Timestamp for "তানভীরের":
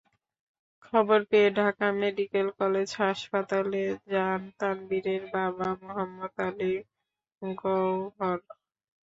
4.59-5.23